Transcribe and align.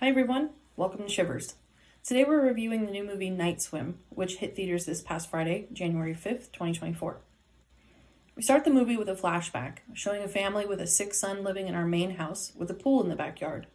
Hi 0.00 0.06
everyone, 0.06 0.50
welcome 0.76 1.02
to 1.02 1.08
Shivers. 1.08 1.56
Today 2.04 2.22
we're 2.22 2.40
reviewing 2.40 2.86
the 2.86 2.92
new 2.92 3.02
movie 3.02 3.30
Night 3.30 3.60
Swim, 3.60 3.98
which 4.10 4.36
hit 4.36 4.54
theaters 4.54 4.86
this 4.86 5.02
past 5.02 5.28
Friday, 5.28 5.66
January 5.72 6.14
5th, 6.14 6.52
2024. 6.52 7.16
We 8.36 8.42
start 8.44 8.62
the 8.62 8.70
movie 8.70 8.96
with 8.96 9.08
a 9.08 9.16
flashback 9.16 9.78
showing 9.94 10.22
a 10.22 10.28
family 10.28 10.64
with 10.64 10.80
a 10.80 10.86
sick 10.86 11.14
son 11.14 11.42
living 11.42 11.66
in 11.66 11.74
our 11.74 11.84
main 11.84 12.10
house 12.12 12.52
with 12.54 12.70
a 12.70 12.74
pool 12.74 13.02
in 13.02 13.08
the 13.08 13.16
backyard. 13.16 13.66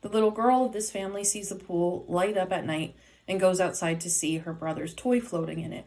The 0.00 0.08
little 0.08 0.32
girl 0.32 0.64
of 0.64 0.72
this 0.72 0.90
family 0.90 1.22
sees 1.22 1.50
the 1.50 1.54
pool 1.54 2.04
light 2.08 2.36
up 2.36 2.52
at 2.52 2.66
night 2.66 2.96
and 3.28 3.38
goes 3.38 3.60
outside 3.60 4.00
to 4.00 4.10
see 4.10 4.38
her 4.38 4.52
brother's 4.52 4.92
toy 4.92 5.20
floating 5.20 5.60
in 5.60 5.72
it. 5.72 5.86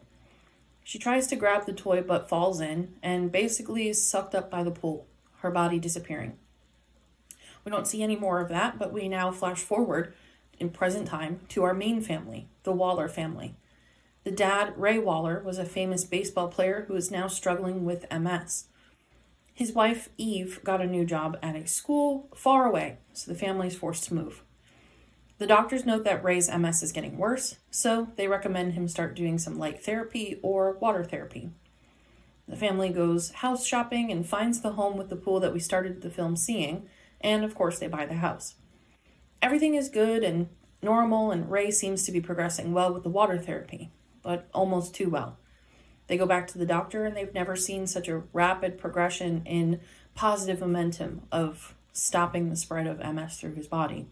She 0.86 0.98
tries 0.98 1.28
to 1.28 1.36
grab 1.36 1.66
the 1.66 1.74
toy 1.74 2.02
but 2.02 2.30
falls 2.30 2.62
in 2.62 2.94
and 3.04 3.34
basically 3.34 3.90
is 3.90 4.08
sucked 4.08 4.34
up 4.34 4.50
by 4.50 4.64
the 4.64 4.72
pool, 4.72 5.08
her 5.40 5.52
body 5.52 5.78
disappearing. 5.78 6.38
We 7.68 7.72
don't 7.72 7.86
see 7.86 8.02
any 8.02 8.16
more 8.16 8.40
of 8.40 8.48
that, 8.48 8.80
but 8.80 8.94
we 8.94 9.10
now 9.10 9.30
flash 9.30 9.60
forward 9.60 10.14
in 10.58 10.70
present 10.70 11.06
time 11.06 11.42
to 11.50 11.64
our 11.64 11.74
main 11.74 12.00
family, 12.00 12.48
the 12.64 12.72
Waller 12.72 13.10
family. 13.10 13.56
The 14.24 14.32
dad, 14.32 14.74
Ray 14.78 15.00
Waller, 15.00 15.44
was 15.44 15.58
a 15.58 15.66
famous 15.66 16.06
baseball 16.06 16.48
player 16.48 16.86
who 16.88 16.96
is 16.96 17.12
now 17.12 17.28
struggling 17.28 17.84
with 17.84 18.10
MS. 18.10 18.68
His 19.54 19.74
wife, 19.74 20.08
Eve, 20.18 20.62
got 20.64 20.80
a 20.80 20.88
new 20.88 21.04
job 21.04 21.38
at 21.44 21.58
a 21.58 21.68
school 21.68 22.30
far 22.34 22.66
away, 22.66 23.00
so 23.12 23.30
the 23.30 23.38
family 23.38 23.68
is 23.68 23.76
forced 23.76 24.06
to 24.06 24.14
move. 24.14 24.44
The 25.38 25.46
doctors 25.46 25.86
note 25.86 26.06
that 26.06 26.24
Ray's 26.24 26.50
MS 26.50 26.82
is 26.84 26.94
getting 26.94 27.18
worse, 27.18 27.58
so 27.70 28.08
they 28.16 28.30
recommend 28.30 28.76
him 28.76 28.88
start 28.88 29.14
doing 29.14 29.38
some 29.38 29.60
light 29.60 29.84
therapy 29.84 30.40
or 30.42 30.78
water 30.80 31.04
therapy. 31.04 31.50
The 32.48 32.56
family 32.56 32.92
goes 32.92 33.32
house 33.32 33.66
shopping 33.66 34.10
and 34.10 34.26
finds 34.26 34.62
the 34.62 34.72
home 34.72 34.96
with 34.96 35.10
the 35.10 35.18
pool 35.18 35.42
that 35.42 35.52
we 35.52 35.60
started 35.60 36.02
the 36.02 36.10
film 36.10 36.38
seeing, 36.38 36.88
and 37.22 37.44
of 37.44 37.56
course, 37.56 37.80
they 37.80 37.88
buy 37.88 38.06
the 38.06 38.16
house. 38.16 38.56
Everything 39.42 39.76
is 39.76 39.90
good 39.90 40.24
and 40.24 40.50
normal, 40.82 41.32
and 41.32 41.50
Ray 41.50 41.72
seems 41.72 42.04
to 42.04 42.12
be 42.12 42.22
progressing 42.22 42.74
well 42.74 42.94
with 42.94 43.04
the 43.04 43.10
water 43.10 43.38
therapy, 43.38 43.92
but 44.22 44.48
almost 44.54 44.94
too 44.94 45.10
well. 45.10 45.38
They 46.08 46.18
go 46.18 46.26
back 46.26 46.48
to 46.48 46.58
the 46.58 46.66
doctor, 46.66 47.06
and 47.06 47.16
they've 47.16 47.34
never 47.34 47.56
seen 47.56 47.86
such 47.86 48.08
a 48.08 48.24
rapid 48.34 48.78
progression 48.78 49.44
in 49.46 49.82
positive 50.16 50.60
momentum 50.60 51.24
of 51.32 51.76
stopping 51.92 52.50
the 52.50 52.56
spread 52.56 52.88
of 52.88 53.00
MS 53.00 53.38
through 53.38 53.56
his 53.56 53.68
body. 53.68 54.08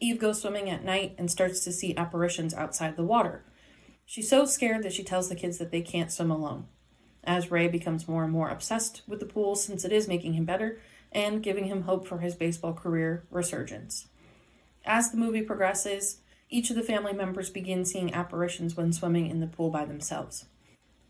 Eve 0.00 0.18
goes 0.18 0.40
swimming 0.40 0.70
at 0.70 0.84
night 0.84 1.14
and 1.18 1.30
starts 1.30 1.60
to 1.60 1.72
see 1.72 1.96
apparitions 1.96 2.54
outside 2.54 2.96
the 2.96 3.04
water. 3.04 3.44
She's 4.06 4.28
so 4.28 4.44
scared 4.44 4.82
that 4.82 4.92
she 4.92 5.04
tells 5.04 5.28
the 5.28 5.34
kids 5.34 5.58
that 5.58 5.70
they 5.70 5.82
can't 5.82 6.10
swim 6.10 6.30
alone. 6.30 6.66
As 7.24 7.50
Ray 7.50 7.68
becomes 7.68 8.08
more 8.08 8.24
and 8.24 8.32
more 8.32 8.48
obsessed 8.48 9.02
with 9.06 9.20
the 9.20 9.26
pool 9.26 9.54
since 9.56 9.84
it 9.84 9.92
is 9.92 10.08
making 10.08 10.34
him 10.34 10.44
better, 10.44 10.80
and 11.12 11.42
giving 11.42 11.64
him 11.64 11.82
hope 11.82 12.06
for 12.06 12.18
his 12.18 12.34
baseball 12.34 12.72
career 12.72 13.24
resurgence. 13.30 14.06
As 14.84 15.10
the 15.10 15.18
movie 15.18 15.42
progresses, 15.42 16.18
each 16.48 16.70
of 16.70 16.76
the 16.76 16.82
family 16.82 17.12
members 17.12 17.50
begin 17.50 17.84
seeing 17.84 18.14
apparitions 18.14 18.76
when 18.76 18.92
swimming 18.92 19.28
in 19.28 19.40
the 19.40 19.46
pool 19.46 19.70
by 19.70 19.84
themselves. 19.84 20.46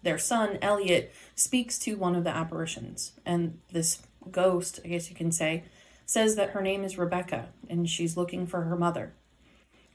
Their 0.03 0.19
son, 0.19 0.59
Elliot, 0.63 1.13
speaks 1.35 1.79
to 1.81 1.97
one 1.97 2.15
of 2.15 2.25
the 2.25 2.31
apparitions, 2.31 3.13
and 3.27 3.59
this 3.71 4.03
ghost, 4.31 4.81
I 4.85 4.89
guess 4.89 5.11
you 5.11 5.17
can 5.17 5.33
say, 5.33 5.65
says 6.07 6.35
that 6.37 6.51
her 6.51 6.61
name 6.61 6.83
is 6.83 6.99
Rebecca 6.99 7.51
and 7.69 7.89
she's 7.89 8.17
looking 8.17 8.47
for 8.47 8.63
her 8.63 8.77
mother. 8.77 9.13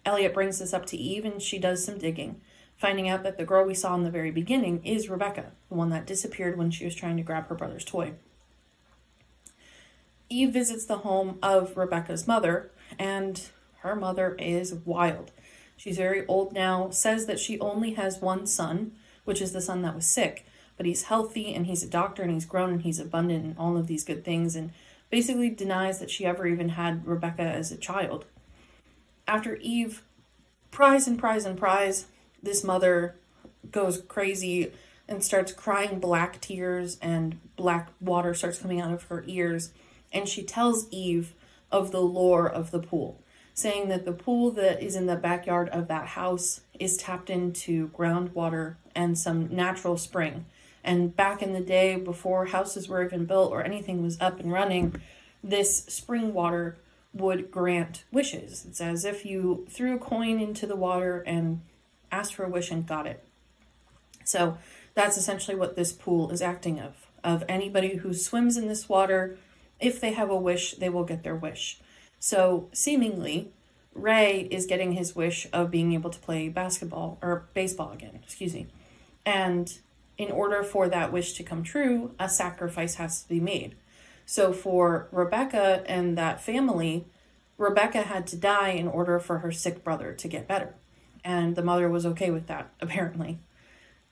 Elliot 0.06 0.34
brings 0.34 0.60
this 0.60 0.74
up 0.74 0.86
to 0.88 0.98
Eve 0.98 1.26
and 1.26 1.42
she 1.42 1.60
does 1.60 1.84
some 1.84 1.98
digging, 1.98 2.40
finding 2.78 3.08
out 3.10 3.24
that 3.24 3.38
the 3.38 3.46
girl 3.46 3.66
we 3.66 3.74
saw 3.74 3.96
in 3.96 4.04
the 4.04 4.12
very 4.12 4.32
beginning 4.32 4.84
is 4.86 5.10
Rebecca, 5.10 5.52
the 5.70 5.76
one 5.76 5.90
that 5.90 6.06
disappeared 6.06 6.58
when 6.58 6.72
she 6.72 6.86
was 6.86 6.96
trying 6.96 7.18
to 7.18 7.24
grab 7.24 7.48
her 7.48 7.56
brother's 7.56 7.86
toy. 7.86 8.14
Eve 10.30 10.52
visits 10.52 10.86
the 10.86 11.00
home 11.00 11.38
of 11.42 11.78
Rebecca's 11.78 12.28
mother, 12.28 12.72
and 12.98 13.50
her 13.80 13.96
mother 13.96 14.36
is 14.40 14.74
wild. 14.74 15.32
She's 15.78 15.98
very 15.98 16.26
old 16.28 16.54
now, 16.54 16.90
says 16.90 17.26
that 17.28 17.40
she 17.40 17.60
only 17.60 17.94
has 17.94 18.22
one 18.22 18.48
son, 18.48 18.94
which 19.24 19.42
is 19.42 19.54
the 19.54 19.62
son 19.62 19.82
that 19.84 19.96
was 19.96 20.06
sick, 20.06 20.46
but 20.78 20.86
he's 20.86 21.04
healthy 21.04 21.54
and 21.54 21.68
he's 21.68 21.84
a 21.84 21.88
doctor 21.88 22.24
and 22.24 22.32
he's 22.32 22.46
grown 22.46 22.72
and 22.72 22.82
he's 22.82 23.00
abundant 23.00 23.46
and 23.46 23.58
all 23.58 23.78
of 23.78 23.88
these 23.88 24.04
good 24.04 24.26
things, 24.26 24.56
and 24.56 24.72
basically 25.10 25.50
denies 25.50 26.00
that 26.00 26.10
she 26.10 26.26
ever 26.26 26.48
even 26.48 26.70
had 26.70 27.06
Rebecca 27.06 27.44
as 27.44 27.72
a 27.72 27.78
child. 27.78 28.26
After 29.28 29.56
Eve 29.58 30.04
pries 30.72 31.08
and 31.08 31.18
pries 31.18 31.46
and 31.46 31.58
pries, 31.58 32.08
this 32.46 32.64
mother 32.64 33.16
goes 33.72 34.02
crazy 34.08 34.72
and 35.08 35.24
starts 35.24 35.52
crying 35.52 36.00
black 36.00 36.40
tears, 36.42 36.98
and 37.02 37.40
black 37.56 37.90
water 38.00 38.34
starts 38.34 38.60
coming 38.60 38.82
out 38.82 38.94
of 38.94 39.04
her 39.04 39.24
ears 39.28 39.72
and 40.16 40.30
she 40.30 40.44
tells 40.44 40.90
Eve 40.92 41.34
of 41.72 41.92
the 41.92 42.02
lore 42.02 42.48
of 42.50 42.72
the 42.72 42.80
pool, 42.80 43.22
saying 43.54 43.90
that 43.90 44.06
the 44.06 44.14
pool 44.14 44.50
that 44.52 44.82
is 44.82 44.96
in 44.96 45.08
the 45.08 45.16
backyard 45.18 45.70
of 45.70 45.90
that 45.90 46.08
house 46.08 46.62
is 46.80 46.96
tapped 46.98 47.30
into 47.30 47.90
groundwater 47.90 48.76
and 48.96 49.20
some 49.20 49.54
natural 49.54 49.98
spring. 49.98 50.46
And 50.84 51.16
back 51.16 51.42
in 51.42 51.54
the 51.54 51.60
day, 51.60 51.98
before 51.98 52.46
houses 52.46 52.88
were 52.88 53.04
even 53.04 53.26
built 53.26 53.52
or 53.52 53.64
anything 53.64 54.02
was 54.02 54.20
up 54.22 54.40
and 54.40 54.52
running, 54.52 54.96
this 55.44 55.84
spring 55.86 56.34
water 56.34 56.78
would 57.14 57.52
grant 57.52 58.04
wishes. 58.12 58.66
It's 58.66 58.82
as 58.82 59.04
if 59.04 59.26
you 59.26 59.66
threw 59.70 59.96
a 59.96 60.00
coin 60.00 60.40
into 60.40 60.66
the 60.66 60.76
water 60.76 61.22
and 61.22 61.62
asked 62.16 62.36
for 62.36 62.44
a 62.44 62.50
wish 62.50 62.72
and 62.72 62.88
got 62.88 63.08
it. 63.08 63.24
So 64.24 64.58
that's 64.94 65.18
essentially 65.18 65.58
what 65.58 65.76
this 65.76 65.92
pool 65.92 66.32
is 66.32 66.42
acting 66.42 66.80
of. 66.80 67.08
Of 67.24 67.44
anybody 67.50 67.98
who 67.98 68.14
swims 68.14 68.56
in 68.56 68.68
this 68.68 68.88
water 68.88 69.38
if 69.80 70.00
they 70.00 70.14
have 70.14 70.30
a 70.30 70.38
wish, 70.38 70.74
they 70.74 70.90
will 70.90 71.04
get 71.04 71.24
their 71.24 71.36
wish. 71.36 71.80
So, 72.20 72.70
seemingly, 72.74 73.52
Ray 73.94 74.48
is 74.52 74.66
getting 74.66 74.94
his 74.94 75.16
wish 75.16 75.48
of 75.54 75.72
being 75.72 75.94
able 75.94 76.10
to 76.10 76.20
play 76.20 76.50
basketball 76.50 77.18
or 77.22 77.48
baseball 77.54 77.92
again, 77.92 78.20
excuse 78.24 78.54
me. 78.54 78.68
And 79.26 79.78
in 80.18 80.32
order 80.32 80.64
for 80.64 80.88
that 80.90 81.12
wish 81.12 81.34
to 81.34 81.44
come 81.44 81.64
true, 81.64 82.16
a 82.20 82.30
sacrifice 82.30 82.96
has 82.96 83.24
to 83.24 83.30
be 83.30 83.40
made. 83.40 83.76
So, 84.26 84.54
for 84.54 85.08
Rebecca 85.12 85.84
and 85.88 86.18
that 86.18 86.42
family, 86.42 87.06
Rebecca 87.58 88.04
had 88.04 88.28
to 88.28 88.38
die 88.38 88.70
in 88.70 88.88
order 88.88 89.20
for 89.20 89.40
her 89.40 89.52
sick 89.52 89.84
brother 89.84 90.14
to 90.14 90.28
get 90.28 90.48
better. 90.48 90.74
And 91.26 91.58
the 91.58 91.64
mother 91.64 91.90
was 91.90 92.06
okay 92.06 92.32
with 92.32 92.48
that, 92.48 92.70
apparently. 92.80 93.40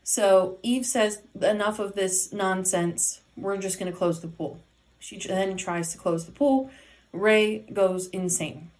So 0.03 0.57
Eve 0.63 0.85
says, 0.85 1.21
Enough 1.39 1.79
of 1.79 1.95
this 1.95 2.33
nonsense. 2.33 3.21
We're 3.37 3.57
just 3.57 3.79
going 3.79 3.91
to 3.91 3.97
close 3.97 4.19
the 4.19 4.27
pool. 4.27 4.59
She 4.99 5.17
then 5.17 5.55
tries 5.55 5.91
to 5.91 5.97
close 5.97 6.25
the 6.25 6.31
pool. 6.31 6.71
Ray 7.11 7.59
goes 7.71 8.07
insane. 8.07 8.71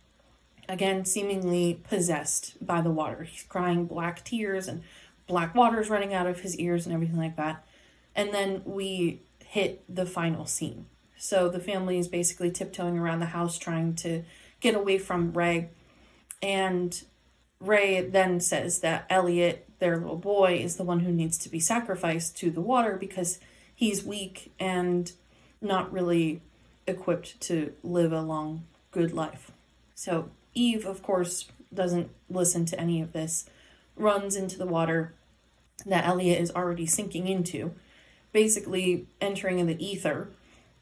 Again, 0.68 1.06
seemingly 1.06 1.82
possessed 1.88 2.66
by 2.66 2.82
the 2.82 2.90
water. 2.90 3.24
He's 3.24 3.44
crying 3.44 3.86
black 3.86 4.24
tears 4.24 4.68
and 4.68 4.84
black 5.28 5.54
water's 5.54 5.90
running 5.90 6.14
out 6.14 6.28
of 6.28 6.40
his 6.42 6.58
ears 6.58 6.86
and 6.86 6.94
everything 6.94 7.18
like 7.18 7.36
that. 7.36 7.66
And 8.16 8.34
then 8.34 8.62
we 8.66 9.22
hit 9.46 9.84
the 9.94 10.06
final 10.06 10.46
scene. 10.46 10.86
So 11.18 11.50
the 11.50 11.60
family 11.60 12.00
is 12.00 12.08
basically 12.08 12.52
tiptoeing 12.52 12.98
around 12.98 13.20
the 13.20 13.28
house 13.28 13.58
trying 13.58 13.96
to 13.96 14.24
get 14.60 14.76
away 14.76 14.98
from 14.98 15.34
Ray. 15.34 15.70
And 16.42 17.02
Ray 17.64 18.02
then 18.02 18.40
says 18.42 18.80
that 18.80 19.06
Elliot, 19.10 19.68
their 19.80 19.98
little 19.98 20.18
boy, 20.18 20.56
is 20.56 20.76
the 20.76 20.84
one 20.84 21.00
who 21.02 21.12
needs 21.12 21.38
to 21.40 21.50
be 21.50 21.60
sacrificed 21.60 22.38
to 22.38 22.52
the 22.52 22.62
water 22.62 22.98
because 22.98 23.40
he's 23.74 24.04
weak 24.04 24.52
and 24.60 25.12
not 25.62 25.92
really 25.92 26.42
equipped 26.86 27.40
to 27.42 27.74
live 27.82 28.12
a 28.12 28.22
long, 28.22 28.66
good 28.92 29.14
life. 29.14 29.52
So 29.96 30.30
Eve, 30.54 30.86
of 30.86 31.02
course, 31.02 31.48
doesn't 31.74 32.10
listen 32.30 32.66
to 32.66 32.80
any 32.80 33.02
of 33.02 33.14
this, 33.14 33.50
runs 33.96 34.36
into 34.36 34.58
the 34.58 34.66
water 34.66 35.14
that 35.86 36.06
Elliot 36.06 36.42
is 36.42 36.52
already 36.52 36.86
sinking 36.86 37.28
into, 37.28 37.74
basically 38.34 39.08
entering 39.22 39.60
in 39.60 39.68
the 39.68 39.84
ether, 39.84 40.30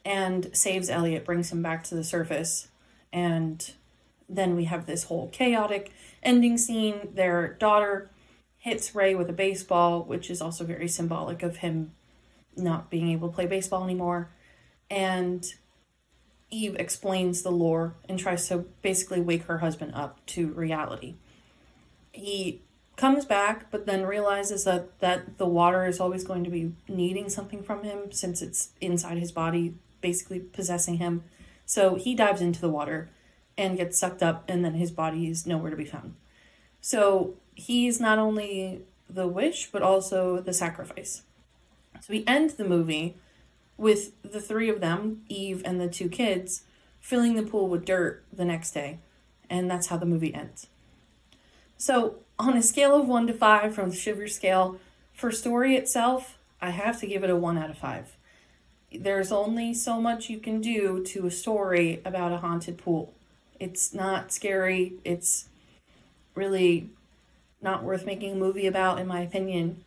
and 0.04 0.50
saves 0.54 0.90
Elliot, 0.90 1.26
brings 1.26 1.52
him 1.52 1.62
back 1.62 1.84
to 1.86 1.96
the 1.96 2.04
surface, 2.04 2.70
and 3.14 3.74
then 4.36 4.56
we 4.56 4.66
have 4.66 4.86
this 4.86 5.06
whole 5.06 5.30
chaotic 5.30 5.92
ending 6.24 6.58
scene. 6.58 7.10
Their 7.14 7.54
daughter 7.54 8.10
hits 8.58 8.96
Ray 8.96 9.16
with 9.16 9.30
a 9.30 9.34
baseball, 9.34 10.04
which 10.04 10.30
is 10.30 10.42
also 10.42 10.64
very 10.64 10.88
symbolic 10.88 11.44
of 11.44 11.58
him 11.58 11.92
not 12.56 12.90
being 12.90 13.10
able 13.10 13.30
to 13.30 13.36
play 13.36 13.46
baseball 13.46 13.84
anymore 13.84 14.30
and 14.92 15.54
Eve 16.52 16.76
explains 16.78 17.42
the 17.42 17.50
lore 17.50 17.96
and 18.10 18.20
tries 18.20 18.50
to 18.50 18.66
basically 18.82 19.22
wake 19.22 19.44
her 19.44 19.60
husband 19.60 19.94
up 19.96 20.24
to 20.28 20.48
reality. 20.48 21.16
He 22.12 22.62
comes 22.98 23.24
back, 23.24 23.72
but 23.72 23.86
then 23.86 24.06
realizes 24.06 24.66
that, 24.66 25.00
that 25.00 25.38
the 25.38 25.48
water 25.48 25.86
is 25.86 26.02
always 26.02 26.26
going 26.26 26.44
to 26.44 26.50
be 26.50 26.74
needing 26.90 27.30
something 27.30 27.64
from 27.64 27.84
him 27.84 28.12
since 28.12 28.42
it's 28.42 28.72
inside 28.82 29.18
his 29.18 29.32
body, 29.32 29.76
basically 30.02 30.40
possessing 30.40 30.98
him. 30.98 31.24
So 31.66 31.96
he 31.96 32.14
dives 32.14 32.42
into 32.42 32.60
the 32.60 32.70
water 32.70 33.10
and 33.62 33.78
gets 33.78 33.98
sucked 33.98 34.24
up, 34.24 34.44
and 34.48 34.66
then 34.66 34.74
his 34.74 34.92
body 34.92 35.28
is 35.28 35.46
nowhere 35.46 35.72
to 35.72 35.78
be 35.78 35.86
found. 35.86 36.16
So 36.82 37.36
he's 37.56 38.00
not 38.00 38.18
only 38.18 38.82
the 39.10 39.28
wish, 39.28 39.72
but 39.72 39.82
also 39.82 40.42
the 40.42 40.54
sacrifice. 40.54 41.22
So 42.02 42.08
we 42.10 42.24
end 42.26 42.52
the 42.52 42.66
movie 42.66 43.16
with 43.78 44.12
the 44.24 44.42
three 44.42 44.70
of 44.70 44.80
them, 44.80 45.22
Eve 45.28 45.62
and 45.64 45.80
the 45.80 45.88
two 45.88 46.10
kids, 46.10 46.64
filling 47.00 47.36
the 47.36 47.44
pool 47.44 47.68
with 47.68 47.86
dirt 47.86 48.24
the 48.32 48.46
next 48.46 48.72
day, 48.72 49.00
and 49.50 49.70
that's 49.70 49.88
how 49.88 49.98
the 49.98 50.06
movie 50.06 50.34
ends. 50.34 50.68
So, 51.78 52.18
on 52.38 52.56
a 52.56 52.62
scale 52.62 52.96
of 52.96 53.08
1 53.08 53.28
to 53.28 53.34
5 53.34 53.74
from 53.74 53.90
the 53.90 53.96
Shiver 53.96 54.28
scale, 54.28 54.80
for 55.14 55.32
story 55.32 55.76
itself, 55.76 56.38
I 56.62 56.70
have 56.70 57.00
to 57.00 57.08
give 57.08 57.24
it 57.24 57.30
a 57.30 57.36
1 57.36 57.58
out 57.58 57.70
of 57.70 57.78
5. 57.78 58.18
There's 58.94 59.32
only 59.32 59.74
so 59.74 60.00
much 60.00 60.30
you 60.30 60.38
can 60.38 60.62
do 60.62 61.04
to 61.06 61.26
a 61.26 61.32
story 61.32 62.02
about 62.06 62.32
a 62.32 62.38
haunted 62.38 62.78
pool. 62.78 63.14
It's 63.62 63.94
not 63.94 64.34
scary, 64.34 64.94
it's 65.06 65.48
really 66.34 66.90
not 67.62 67.84
worth 67.84 68.08
making 68.08 68.32
a 68.32 68.36
movie 68.36 68.66
about, 68.66 68.98
in 68.98 69.06
my 69.06 69.22
opinion. 69.22 69.86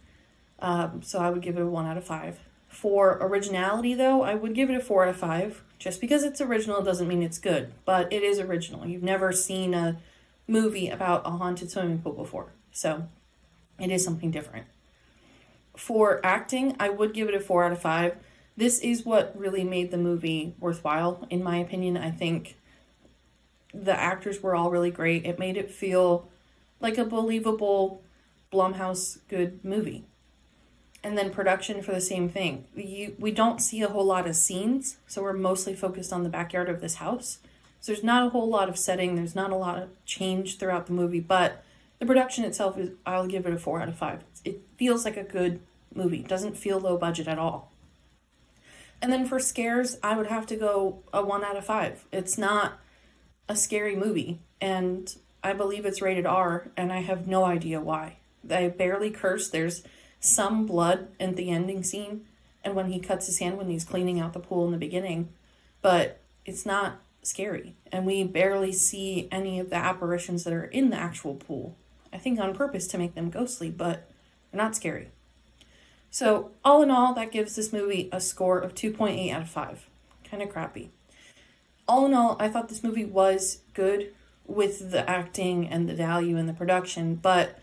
Um, 0.60 1.02
so 1.02 1.18
I 1.18 1.28
would 1.28 1.42
give 1.42 1.56
it 1.56 1.62
a 1.62 1.66
1 1.66 1.84
out 1.84 1.96
of 1.96 2.04
5. 2.04 2.38
For 2.68 3.18
originality, 3.20 3.92
though, 3.92 4.22
I 4.22 4.36
would 4.36 4.54
give 4.54 4.70
it 4.70 4.76
a 4.76 4.80
4 4.80 5.02
out 5.02 5.08
of 5.08 5.16
5. 5.16 5.64
Just 5.80 6.00
because 6.00 6.22
it's 6.22 6.40
original 6.40 6.82
doesn't 6.82 7.08
mean 7.08 7.20
it's 7.20 7.38
good, 7.38 7.72
but 7.84 8.12
it 8.12 8.22
is 8.22 8.38
original. 8.38 8.86
You've 8.86 9.02
never 9.02 9.32
seen 9.32 9.74
a 9.74 9.98
movie 10.46 10.88
about 10.88 11.26
a 11.26 11.30
haunted 11.30 11.68
swimming 11.68 11.98
pool 11.98 12.12
before, 12.12 12.52
so 12.70 13.08
it 13.80 13.90
is 13.90 14.04
something 14.04 14.30
different. 14.30 14.66
For 15.76 16.24
acting, 16.24 16.76
I 16.78 16.90
would 16.90 17.12
give 17.12 17.28
it 17.28 17.34
a 17.34 17.40
4 17.40 17.64
out 17.64 17.72
of 17.72 17.80
5. 17.80 18.14
This 18.56 18.78
is 18.78 19.04
what 19.04 19.36
really 19.36 19.64
made 19.64 19.90
the 19.90 19.98
movie 19.98 20.54
worthwhile, 20.60 21.26
in 21.28 21.42
my 21.42 21.56
opinion. 21.56 21.96
I 21.96 22.12
think 22.12 22.56
the 23.74 23.98
actors 23.98 24.42
were 24.42 24.54
all 24.54 24.70
really 24.70 24.90
great. 24.90 25.26
It 25.26 25.38
made 25.38 25.56
it 25.56 25.70
feel 25.70 26.28
like 26.80 26.96
a 26.96 27.04
believable 27.04 28.02
Blumhouse 28.52 29.18
good 29.28 29.64
movie. 29.64 30.04
And 31.02 31.18
then 31.18 31.30
production 31.30 31.82
for 31.82 31.92
the 31.92 32.00
same 32.00 32.28
thing. 32.28 32.64
You, 32.74 33.14
we 33.18 33.30
don't 33.30 33.60
see 33.60 33.82
a 33.82 33.88
whole 33.88 34.04
lot 34.04 34.26
of 34.26 34.36
scenes, 34.36 34.96
so 35.06 35.22
we're 35.22 35.34
mostly 35.34 35.74
focused 35.74 36.12
on 36.12 36.22
the 36.22 36.30
backyard 36.30 36.70
of 36.70 36.80
this 36.80 36.94
house. 36.94 37.40
So 37.80 37.92
there's 37.92 38.04
not 38.04 38.26
a 38.26 38.30
whole 38.30 38.48
lot 38.48 38.70
of 38.70 38.78
setting, 38.78 39.16
there's 39.16 39.34
not 39.34 39.50
a 39.50 39.56
lot 39.56 39.82
of 39.82 39.90
change 40.06 40.56
throughout 40.56 40.86
the 40.86 40.94
movie, 40.94 41.20
but 41.20 41.62
the 41.98 42.06
production 42.06 42.44
itself 42.44 42.78
is, 42.78 42.92
I'll 43.04 43.26
give 43.26 43.44
it 43.44 43.52
a 43.52 43.58
4 43.58 43.82
out 43.82 43.88
of 43.88 43.96
5. 43.96 44.20
It 44.44 44.62
feels 44.78 45.04
like 45.04 45.18
a 45.18 45.24
good 45.24 45.60
movie, 45.94 46.20
it 46.20 46.28
doesn't 46.28 46.56
feel 46.56 46.80
low 46.80 46.96
budget 46.96 47.28
at 47.28 47.38
all. 47.38 47.70
And 49.02 49.12
then 49.12 49.26
for 49.26 49.38
scares, 49.38 49.98
I 50.02 50.16
would 50.16 50.28
have 50.28 50.46
to 50.46 50.56
go 50.56 51.02
a 51.12 51.22
1 51.22 51.44
out 51.44 51.56
of 51.56 51.66
5. 51.66 52.06
It's 52.10 52.38
not 52.38 52.78
a 53.48 53.56
scary 53.56 53.96
movie, 53.96 54.38
and 54.60 55.14
I 55.42 55.52
believe 55.52 55.84
it's 55.84 56.02
rated 56.02 56.26
R, 56.26 56.68
and 56.76 56.92
I 56.92 57.00
have 57.00 57.26
no 57.26 57.44
idea 57.44 57.80
why. 57.80 58.16
I 58.50 58.68
barely 58.68 59.10
curse. 59.10 59.48
There's 59.48 59.82
some 60.20 60.66
blood 60.66 61.08
in 61.20 61.34
the 61.34 61.50
ending 61.50 61.82
scene, 61.82 62.26
and 62.62 62.74
when 62.74 62.90
he 62.90 62.98
cuts 62.98 63.26
his 63.26 63.38
hand 63.38 63.58
when 63.58 63.68
he's 63.68 63.84
cleaning 63.84 64.20
out 64.20 64.32
the 64.32 64.40
pool 64.40 64.64
in 64.64 64.72
the 64.72 64.78
beginning, 64.78 65.28
but 65.82 66.20
it's 66.46 66.64
not 66.64 67.00
scary, 67.22 67.74
and 67.92 68.06
we 68.06 68.24
barely 68.24 68.72
see 68.72 69.28
any 69.30 69.60
of 69.60 69.70
the 69.70 69.76
apparitions 69.76 70.44
that 70.44 70.52
are 70.52 70.64
in 70.64 70.90
the 70.90 70.96
actual 70.96 71.34
pool. 71.34 71.76
I 72.12 72.18
think 72.18 72.38
on 72.38 72.54
purpose 72.54 72.86
to 72.88 72.98
make 72.98 73.14
them 73.14 73.30
ghostly, 73.30 73.70
but 73.70 74.08
they're 74.50 74.62
not 74.62 74.76
scary. 74.76 75.08
So, 76.10 76.52
all 76.64 76.82
in 76.82 76.90
all, 76.90 77.12
that 77.14 77.32
gives 77.32 77.56
this 77.56 77.72
movie 77.72 78.08
a 78.12 78.20
score 78.20 78.60
of 78.60 78.74
2.8 78.74 79.32
out 79.32 79.42
of 79.42 79.50
5. 79.50 79.88
Kind 80.30 80.42
of 80.42 80.48
crappy. 80.48 80.90
All 81.86 82.06
in 82.06 82.14
all, 82.14 82.36
I 82.40 82.48
thought 82.48 82.68
this 82.68 82.82
movie 82.82 83.04
was 83.04 83.60
good 83.74 84.12
with 84.46 84.90
the 84.90 85.08
acting 85.08 85.68
and 85.68 85.88
the 85.88 85.94
value 85.94 86.36
and 86.36 86.48
the 86.48 86.52
production, 86.52 87.14
but 87.16 87.58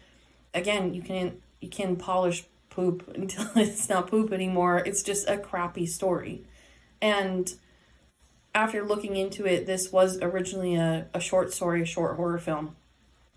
again, 0.54 0.94
you 0.94 1.02
can 1.02 1.42
you 1.60 1.70
can 1.70 1.96
polish 1.96 2.44
poop 2.70 3.08
until 3.16 3.48
it's 3.56 3.90
not 3.90 4.08
poop 4.08 4.32
anymore. 4.32 4.80
It's 4.86 5.04
just 5.04 5.30
a 5.30 5.38
crappy 5.38 5.86
story. 5.86 6.44
And 7.02 7.54
after 8.54 8.84
looking 8.84 9.16
into 9.16 9.46
it, 9.46 9.66
this 9.66 9.92
was 9.92 10.20
originally 10.22 10.76
a, 10.76 11.08
a 11.14 11.20
short 11.20 11.54
story, 11.54 11.82
a 11.82 11.86
short 11.86 12.16
horror 12.16 12.40
film 12.40 12.76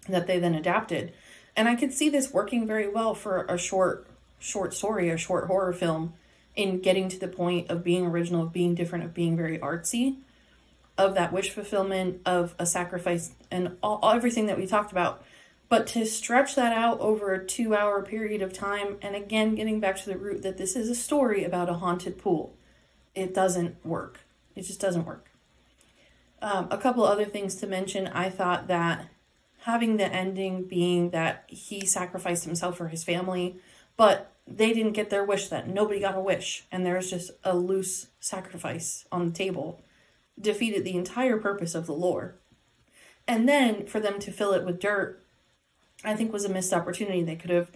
that 0.09 0.27
they 0.27 0.39
then 0.39 0.55
adapted. 0.55 1.13
And 1.57 1.69
I 1.69 1.77
could 1.77 1.95
see 1.95 2.11
this 2.11 2.33
working 2.33 2.67
very 2.67 2.89
well 2.89 3.15
for 3.15 3.45
a 3.45 3.57
short 3.57 4.07
short 4.39 4.75
story, 4.75 5.09
a 5.09 5.17
short 5.17 5.47
horror 5.47 5.73
film, 5.73 6.15
in 6.55 6.81
getting 6.81 7.09
to 7.09 7.19
the 7.19 7.29
point 7.29 7.71
of 7.71 7.83
being 7.83 8.07
original, 8.07 8.43
of 8.43 8.53
being 8.53 8.75
different, 8.75 9.05
of 9.05 9.15
being 9.15 9.37
very 9.37 9.59
artsy 9.59 10.17
of 10.97 11.15
that 11.15 11.33
wish 11.33 11.51
fulfillment, 11.51 12.21
of 12.25 12.55
a 12.59 12.67
sacrifice, 12.67 13.33
and 13.51 13.77
all, 13.83 14.01
everything 14.15 14.47
that 14.47 14.59
we 14.59 14.67
talked 14.67 14.93
about. 14.93 15.25
But 15.69 15.87
to 15.89 16.05
stretch 16.07 16.55
that 16.55 16.73
out 16.73 17.01
over 17.01 17.33
a 17.33 17.45
two 17.45 17.75
hour 17.75 18.03
period 18.03 18.43
of 18.43 18.53
time, 18.53 18.99
and 19.03 19.17
again, 19.17 19.55
getting 19.55 19.81
back 19.81 19.97
to 19.97 20.07
the 20.07 20.19
root 20.19 20.43
that 20.43 20.57
this 20.57 20.77
is 20.77 20.89
a 20.89 20.95
story 20.95 21.43
about 21.45 21.69
a 21.69 21.75
haunted 21.75 22.19
pool, 22.19 22.55
it 23.15 23.35
doesn't 23.35 23.85
work. 23.85 24.21
It 24.55 24.63
just 24.63 24.81
doesn't 24.81 25.07
work. 25.07 25.31
Um, 26.41 26.69
a 26.71 26.79
couple 26.79 27.05
other 27.05 27.25
things 27.25 27.57
to 27.57 27.67
mention 27.67 28.07
I 28.07 28.29
thought 28.31 28.69
that 28.69 29.09
having 29.63 29.97
the 29.97 30.07
ending 30.07 30.65
being 30.65 31.11
that 31.11 31.45
he 31.49 31.87
sacrificed 31.87 32.45
himself 32.45 32.77
for 32.77 32.89
his 32.89 33.03
family, 33.03 33.57
but 33.97 34.31
they 34.47 34.75
didn't 34.75 34.93
get 34.93 35.09
their 35.09 35.25
wish 35.25 35.49
then. 35.49 35.73
Nobody 35.73 36.01
got 36.01 36.17
a 36.17 36.21
wish, 36.21 36.65
and 36.71 36.85
there's 36.85 37.11
just 37.11 37.31
a 37.43 37.57
loose 37.57 38.09
sacrifice 38.21 39.07
on 39.11 39.27
the 39.27 39.33
table 39.33 39.81
defeated 40.41 40.85
the 40.85 40.97
entire 40.97 41.37
purpose 41.37 41.75
of 41.75 41.87
the 41.87 41.93
lore. 41.93 42.37
And 43.27 43.49
then 43.49 43.87
for 43.87 44.01
them 44.01 44.19
to 44.21 44.33
fill 44.33 44.53
it 44.53 44.65
with 44.65 44.81
dirt, 44.81 45.23
I 46.05 46.15
think 46.15 46.33
was 46.33 46.45
a 46.45 46.51
missed 46.51 46.73
opportunity. 46.73 47.23
They 47.23 47.37
could 47.37 47.51
have 47.51 47.71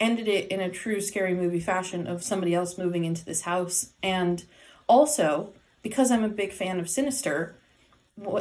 ended 0.00 0.28
it 0.28 0.50
in 0.50 0.60
a 0.60 0.70
true 0.70 1.00
scary 1.00 1.34
movie 1.34 1.60
fashion 1.60 2.06
of 2.06 2.22
somebody 2.22 2.54
else 2.54 2.78
moving 2.78 3.04
into 3.04 3.24
this 3.24 3.42
house. 3.42 3.90
And 4.02 4.44
also, 4.86 5.52
because 5.82 6.10
I'm 6.10 6.24
a 6.24 6.28
big 6.28 6.52
fan 6.52 6.80
of 6.80 6.88
Sinister, 6.88 7.56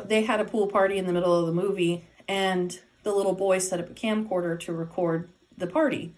they 0.05 0.23
had 0.23 0.39
a 0.39 0.45
pool 0.45 0.67
party 0.67 0.97
in 0.97 1.07
the 1.07 1.13
middle 1.13 1.37
of 1.37 1.47
the 1.47 1.53
movie, 1.53 2.05
and 2.27 2.79
the 3.03 3.11
little 3.11 3.33
boy 3.33 3.59
set 3.59 3.79
up 3.79 3.89
a 3.89 3.93
camcorder 3.93 4.59
to 4.61 4.73
record 4.73 5.29
the 5.57 5.67
party. 5.67 6.15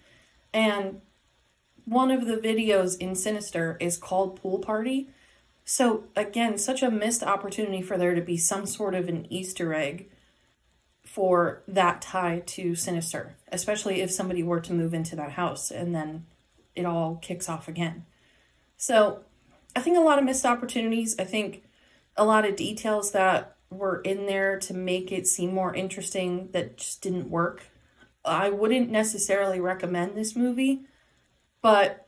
And 0.54 1.01
one 1.86 2.12
of 2.12 2.25
the 2.25 2.38
videos 2.38 2.98
in 2.98 3.16
Sinister 3.16 3.78
is 3.80 3.98
called 3.98 4.42
Pool 4.42 4.60
Party, 4.60 5.10
so, 5.66 6.04
again, 6.16 6.60
such 6.60 6.84
a 6.84 6.92
missed 6.92 7.24
opportunity 7.24 7.82
for 7.82 7.98
there 7.98 8.14
to 8.14 8.22
be 8.22 8.38
some 8.38 8.68
sort 8.68 8.94
of 8.94 9.10
an 9.10 9.26
Easter 9.32 9.74
egg 9.74 10.12
for 11.04 11.64
that 11.68 12.04
tie 12.04 12.44
to 12.46 12.76
Sinister, 12.76 13.36
especially 13.52 14.02
if 14.02 14.12
somebody 14.12 14.44
were 14.44 14.60
to 14.62 14.74
move 14.74 14.94
into 14.94 15.16
that 15.16 15.32
house 15.32 15.72
and 15.72 15.94
then 15.94 16.28
it 16.76 16.86
all 16.86 17.16
kicks 17.16 17.50
off 17.50 17.68
again. 17.68 18.06
So, 18.78 19.22
I 19.76 19.82
think 19.82 19.98
a 19.98 20.02
lot 20.02 20.20
of 20.20 20.24
missed 20.24 20.46
opportunities. 20.46 21.16
I 21.18 21.24
think 21.24 21.64
a 22.16 22.24
lot 22.24 22.46
of 22.46 22.56
details 22.56 23.12
that 23.12 23.58
were 23.72 24.02
in 24.02 24.28
there 24.28 24.60
to 24.60 24.74
make 24.74 25.12
it 25.12 25.28
seem 25.28 25.54
more 25.54 25.74
interesting 25.74 26.50
that 26.54 26.78
just 26.78 27.01
didn't 27.01 27.30
work. 27.30 27.66
I 28.24 28.50
wouldn't 28.50 28.89
necessarily 28.89 29.60
recommend 29.60 30.16
this 30.16 30.36
movie, 30.36 30.86
but 31.62 32.08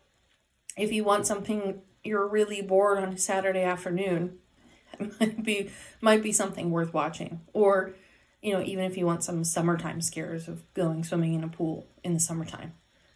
if 0.77 0.91
you 0.91 1.03
want 1.03 1.27
something 1.27 1.81
you're 2.07 2.27
really 2.27 2.61
bored 2.61 2.97
on 2.97 3.13
a 3.13 3.17
Saturday 3.17 3.61
afternoon, 3.61 4.37
it 4.99 5.19
might 5.19 5.43
be 5.43 5.71
might 6.01 6.23
be 6.23 6.31
something 6.31 6.71
worth 6.71 6.93
watching. 6.93 7.41
Or, 7.53 7.93
you 8.41 8.53
know, 8.53 8.63
even 8.63 8.85
if 8.85 8.97
you 8.97 9.05
want 9.05 9.23
some 9.23 9.43
summertime 9.43 10.01
scares 10.01 10.47
of 10.47 10.63
going 10.73 11.03
swimming 11.03 11.33
in 11.33 11.43
a 11.43 11.47
pool 11.47 11.85
in 12.03 12.13
the 12.13 12.19
summertime. 12.19 12.73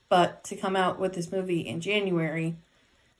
But 0.10 0.44
to 0.46 0.56
come 0.56 0.76
out 0.76 1.00
with 1.00 1.14
this 1.14 1.32
movie 1.32 1.62
in 1.62 1.80
January 1.80 2.58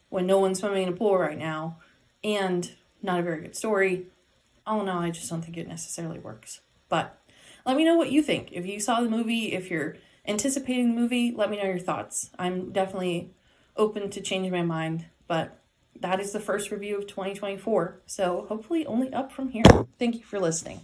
when 0.10 0.28
no 0.28 0.40
one's 0.40 0.60
swimming 0.60 0.84
in 0.84 0.90
a 0.90 0.96
pool 0.96 1.18
right 1.18 1.38
now 1.38 1.78
and 2.24 2.70
not 3.02 3.22
a 3.22 3.24
very 3.24 3.42
good 3.42 3.56
story, 3.56 4.08
oh 4.68 4.84
no, 4.84 5.00
I 5.00 5.10
just 5.10 5.30
don't 5.30 5.42
think 5.42 5.58
it 5.58 5.68
necessarily 5.68 6.20
works. 6.20 6.60
But 6.90 7.18
let 7.66 7.78
me 7.78 7.86
know 7.86 7.96
what 7.96 8.12
you 8.12 8.22
think. 8.22 8.50
If 8.52 8.66
you 8.66 8.80
saw 8.80 9.00
the 9.00 9.10
movie, 9.10 9.54
if 9.54 9.72
you're 9.72 9.96
anticipating 10.28 10.94
the 10.94 11.02
movie, 11.02 11.32
let 11.32 11.50
me 11.50 11.58
know 11.58 11.64
your 11.64 11.80
thoughts. 11.80 12.30
I'm 12.38 12.72
definitely 12.72 13.32
open 13.78 14.10
to 14.10 14.22
changing 14.22 14.52
my 14.52 14.62
mind, 14.62 15.06
but 15.28 15.61
that 16.00 16.20
is 16.20 16.32
the 16.32 16.40
first 16.40 16.72
review 16.72 16.98
of 16.98 17.08
2024. 17.08 18.02
So 18.06 18.46
hopefully 18.48 18.86
only 18.86 19.14
up 19.14 19.32
from 19.32 19.50
here. 19.50 19.64
Thank 20.00 20.16
you 20.16 20.24
for 20.24 20.40
listening. 20.40 20.82